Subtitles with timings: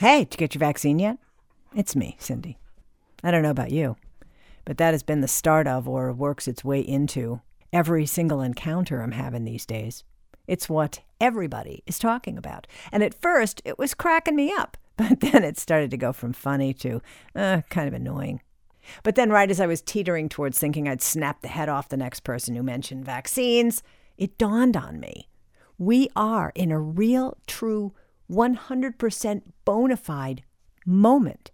[0.00, 1.18] Hey, did you get your vaccine yet?
[1.76, 2.56] It's me, Cindy.
[3.22, 3.96] I don't know about you,
[4.64, 9.02] but that has been the start of or works its way into every single encounter
[9.02, 10.02] I'm having these days.
[10.46, 12.66] It's what everybody is talking about.
[12.90, 16.32] And at first, it was cracking me up, but then it started to go from
[16.32, 17.02] funny to
[17.36, 18.40] uh, kind of annoying.
[19.02, 21.98] But then, right as I was teetering towards thinking I'd snap the head off the
[21.98, 23.82] next person who mentioned vaccines,
[24.16, 25.28] it dawned on me.
[25.76, 27.92] We are in a real, true,
[28.30, 30.42] 100% bona fide
[30.86, 31.50] moment.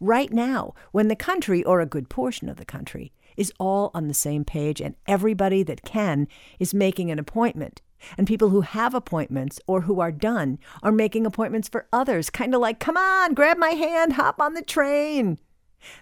[0.00, 4.08] Right now, when the country, or a good portion of the country, is all on
[4.08, 7.82] the same page and everybody that can is making an appointment.
[8.18, 12.54] And people who have appointments or who are done are making appointments for others, kind
[12.54, 15.38] of like, come on, grab my hand, hop on the train.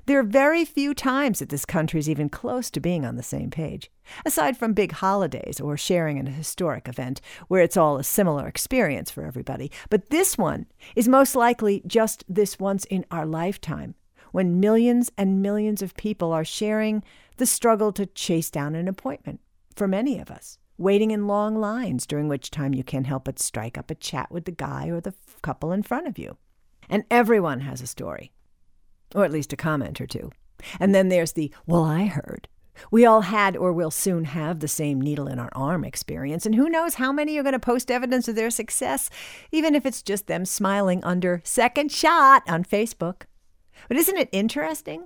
[0.06, 3.22] There are very few times that this country is even close to being on the
[3.22, 3.90] same page,
[4.24, 8.46] aside from big holidays or sharing in a historic event where it's all a similar
[8.46, 9.70] experience for everybody.
[9.88, 10.66] But this one
[10.96, 13.94] is most likely just this once in our lifetime,
[14.32, 17.02] when millions and millions of people are sharing
[17.36, 19.40] the struggle to chase down an appointment
[19.74, 20.58] for many of us.
[20.78, 24.30] Waiting in long lines, during which time you can't help but strike up a chat
[24.30, 26.38] with the guy or the couple in front of you.
[26.88, 28.32] And everyone has a story
[29.14, 30.30] or at least a comment or two.
[30.78, 32.48] And then there's the, well, I heard.
[32.90, 36.54] We all had or will soon have the same needle in our arm experience, and
[36.54, 39.10] who knows how many are going to post evidence of their success,
[39.52, 43.22] even if it's just them smiling under second shot on Facebook.
[43.88, 45.04] But isn't it interesting?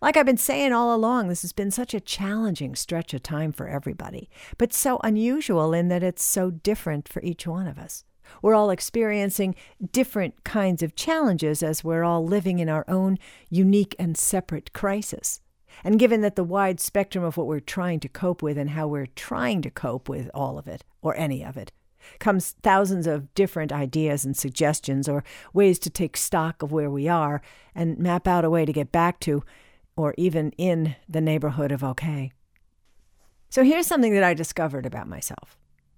[0.00, 3.52] Like I've been saying all along, this has been such a challenging stretch of time
[3.52, 8.04] for everybody, but so unusual in that it's so different for each one of us.
[8.42, 9.54] We're all experiencing
[9.92, 13.18] different kinds of challenges as we're all living in our own
[13.50, 15.40] unique and separate crisis.
[15.82, 18.86] And given that the wide spectrum of what we're trying to cope with and how
[18.86, 21.72] we're trying to cope with all of it, or any of it,
[22.18, 27.08] comes thousands of different ideas and suggestions or ways to take stock of where we
[27.08, 27.40] are
[27.74, 29.42] and map out a way to get back to,
[29.96, 32.32] or even in, the neighborhood of okay.
[33.48, 35.56] So here's something that I discovered about myself.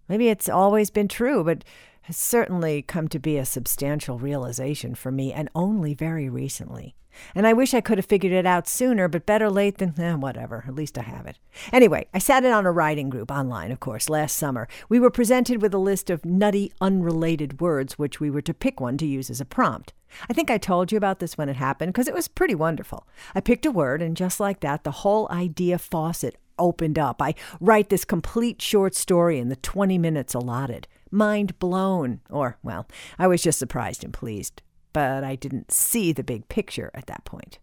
[0.09, 1.65] Maybe it's always been true, but
[2.07, 6.95] has certainly come to be a substantial realization for me, and only very recently.
[7.35, 10.15] And I wish I could have figured it out sooner, but better late than eh,
[10.15, 10.63] whatever.
[10.69, 11.41] At least I have it.
[11.73, 14.69] Anyway, I sat in on a writing group online, of course, last summer.
[14.89, 18.79] We were presented with a list of nutty, unrelated words, which we were to pick
[18.79, 19.93] one to use as a prompt.
[20.31, 23.05] I think I told you about this when it happened because it was pretty wonderful.
[23.35, 27.21] I picked a word, and just like that, the whole idea faucet opened up.
[27.21, 32.21] I write this complete short story in the 20 minutes allotted mind blown.
[32.31, 32.87] Or, well,
[33.19, 34.63] I was just surprised and pleased,
[34.93, 37.59] but I didn't see the big picture at that point.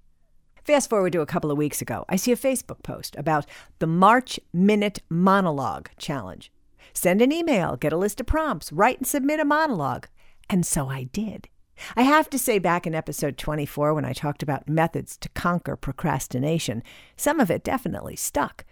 [0.64, 3.46] Fast forward to a couple of weeks ago, I see a Facebook post about
[3.80, 6.52] the March Minute Monologue Challenge.
[6.94, 10.08] Send an email, get a list of prompts, write and submit a monologue.
[10.50, 11.50] And so I did.
[11.96, 15.76] I have to say, back in episode 24, when I talked about methods to conquer
[15.76, 16.84] procrastination,
[17.18, 18.64] some of it definitely stuck.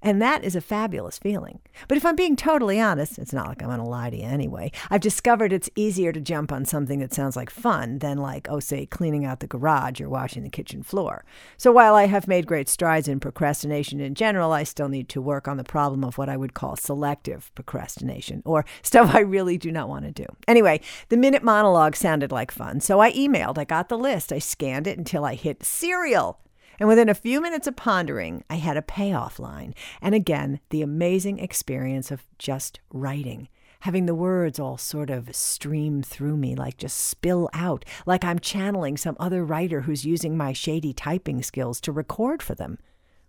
[0.00, 1.58] And that is a fabulous feeling.
[1.88, 4.24] But if I'm being totally honest, it's not like I'm going to lie to you
[4.24, 4.70] anyway.
[4.90, 8.60] I've discovered it's easier to jump on something that sounds like fun than, like, oh,
[8.60, 11.24] say, cleaning out the garage or washing the kitchen floor.
[11.56, 15.20] So while I have made great strides in procrastination in general, I still need to
[15.20, 19.58] work on the problem of what I would call selective procrastination or stuff I really
[19.58, 20.26] do not want to do.
[20.46, 22.80] Anyway, the minute monologue sounded like fun.
[22.80, 26.38] So I emailed, I got the list, I scanned it until I hit serial.
[26.78, 29.74] And within a few minutes of pondering, I had a payoff line.
[30.00, 33.48] And again, the amazing experience of just writing,
[33.80, 38.38] having the words all sort of stream through me, like just spill out, like I'm
[38.38, 42.78] channeling some other writer who's using my shady typing skills to record for them.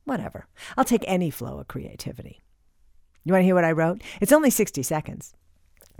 [0.05, 0.47] Whatever.
[0.77, 2.41] I'll take any flow of creativity.
[3.23, 4.01] You want to hear what I wrote?
[4.21, 5.33] It's only 60 seconds.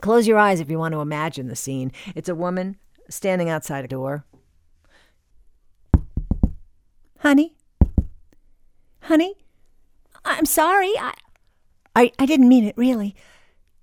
[0.01, 1.91] Close your eyes if you want to imagine the scene.
[2.15, 2.77] It's a woman
[3.09, 4.23] standing outside a door,
[7.19, 7.53] Honey?
[9.01, 9.35] Honey?
[10.23, 10.93] I'm sorry.
[10.97, 11.13] I,
[11.93, 13.13] I, I didn't mean it, really.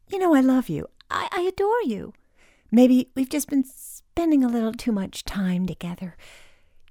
[0.08, 0.88] You know I love you.
[1.10, 2.14] I, I adore you.
[2.70, 6.16] Maybe we've just been spending a little too much time together.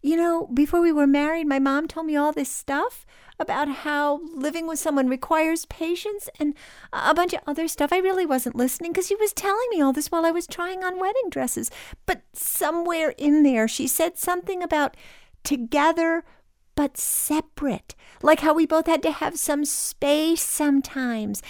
[0.03, 3.07] You know, before we were married, my mom told me all this stuff
[3.39, 6.53] about how living with someone requires patience and
[6.94, 7.92] a bunch of other stuff.
[7.92, 10.83] I really wasn't listening because she was telling me all this while I was trying
[10.83, 11.71] on wedding dresses.
[12.06, 14.95] But somewhere in there, she said something about
[15.45, 16.24] together
[16.75, 21.42] but separate, like how we both had to have some space sometimes.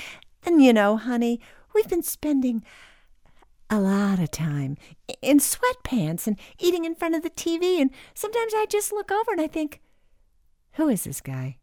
[0.43, 1.41] And you know, honey,
[1.73, 2.63] we've been spending
[3.69, 4.77] a lot of time
[5.21, 7.81] in sweatpants and eating in front of the TV.
[7.81, 9.81] And sometimes I just look over and I think,
[10.73, 11.57] who is this guy?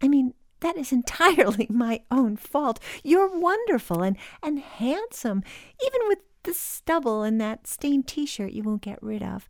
[0.00, 2.78] I mean, that is entirely my own fault.
[3.02, 5.42] You're wonderful and, and handsome,
[5.84, 9.48] even with the stubble in that stained t shirt you won't get rid of.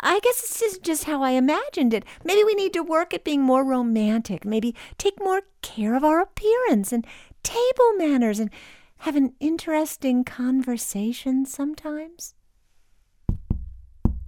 [0.00, 2.04] I guess it's just, just how I imagined it.
[2.24, 6.20] Maybe we need to work at being more romantic, maybe take more care of our
[6.20, 7.06] appearance and
[7.42, 8.50] table manners and
[8.98, 12.34] have an interesting conversation sometimes.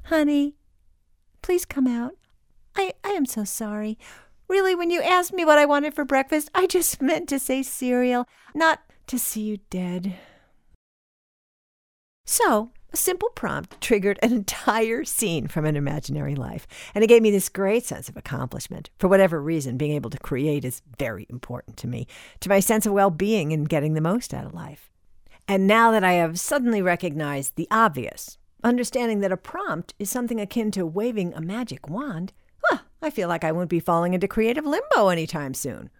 [0.04, 0.56] Honey,
[1.42, 2.16] please come out.
[2.76, 3.98] I, I am so sorry.
[4.48, 7.62] Really, when you asked me what I wanted for breakfast, I just meant to say
[7.62, 10.16] cereal, not to see you dead.
[12.24, 16.66] So, a simple prompt triggered an entire scene from an imaginary life.
[16.94, 18.88] And it gave me this great sense of accomplishment.
[18.98, 22.06] For whatever reason, being able to create is very important to me,
[22.40, 24.90] to my sense of well being and getting the most out of life.
[25.46, 30.40] And now that I have suddenly recognized the obvious, understanding that a prompt is something
[30.40, 32.32] akin to waving a magic wand,
[32.70, 35.90] well, I feel like I won't be falling into creative limbo anytime soon.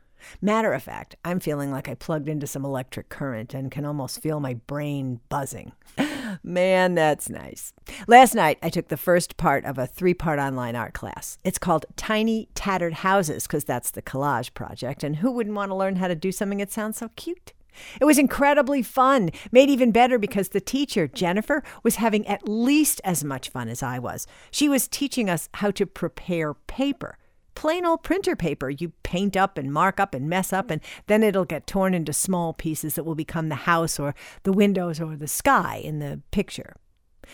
[0.41, 4.23] Matter of fact, I'm feeling like I plugged into some electric current and can almost
[4.23, 5.73] feel my brain buzzing.
[6.43, 7.73] Man, that's nice.
[8.07, 11.39] Last night, I took the first part of a three part online art class.
[11.45, 15.05] It's called Tiny Tattered Houses because that's the collage project.
[15.05, 17.53] And who wouldn't want to learn how to do something that sounds so cute?
[18.01, 23.01] It was incredibly fun, made even better because the teacher, Jennifer, was having at least
[23.05, 24.27] as much fun as I was.
[24.51, 27.19] She was teaching us how to prepare paper.
[27.55, 31.23] Plain old printer paper you paint up and mark up and mess up, and then
[31.23, 35.17] it'll get torn into small pieces that will become the house or the windows or
[35.17, 36.77] the sky in the picture.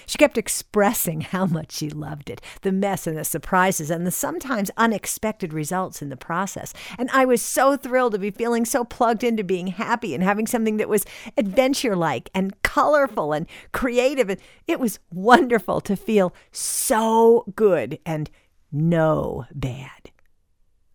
[0.06, 4.10] She kept expressing how much she loved it, the mess and the surprises and the
[4.10, 6.72] sometimes unexpected results in the process.
[6.98, 10.46] And I was so thrilled to be feeling so plugged into being happy and having
[10.46, 11.04] something that was
[11.36, 14.28] adventure like and colorful and creative.
[14.28, 18.30] And it was wonderful to feel so good and
[18.72, 19.99] no bad.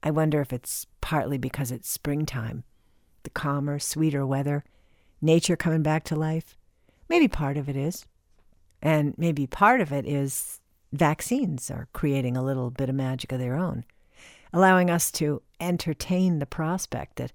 [0.06, 2.64] I wonder if it's partly because it's springtime,
[3.24, 4.64] the calmer, sweeter weather,
[5.20, 6.56] nature coming back to life.
[7.10, 8.06] Maybe part of it is.
[8.84, 10.62] And maybe part of it is
[10.94, 13.84] vaccines are creating a little bit of magic of their own,
[14.54, 17.32] allowing us to entertain the prospect that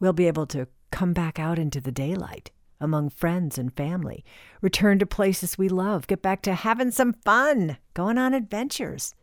[0.00, 2.50] we'll be able to come back out into the daylight
[2.80, 4.24] among friends and family,
[4.60, 9.14] return to places we love, get back to having some fun, going on adventures.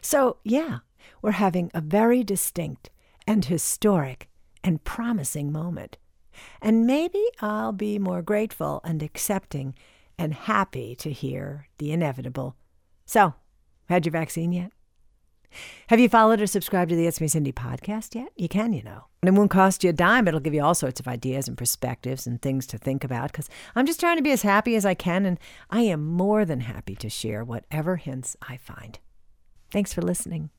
[0.00, 0.78] So, yeah,
[1.20, 2.90] we're having a very distinct
[3.26, 4.28] and historic
[4.64, 5.96] and promising moment.
[6.60, 9.74] And maybe I'll be more grateful and accepting
[10.18, 12.56] and happy to hear the inevitable.
[13.04, 13.34] So,
[13.88, 14.72] had your vaccine yet?
[15.88, 18.28] Have you followed or subscribed to the It's Me Cindy podcast yet?
[18.36, 19.04] You can, you know.
[19.22, 20.26] And it won't cost you a dime.
[20.26, 23.50] It'll give you all sorts of ideas and perspectives and things to think about because
[23.74, 25.38] I'm just trying to be as happy as I can, and
[25.70, 28.98] I am more than happy to share whatever hints I find.
[29.70, 30.50] Thanks for listening.